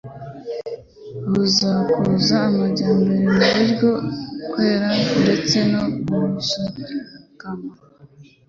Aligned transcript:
buzakuza 1.29 2.35
amajyambere 2.49 3.37
mu 3.51 3.59
byo 3.71 3.91
kwera 4.51 4.89
ndetse 5.21 5.57
no 5.71 5.83
gushikama 6.33 7.69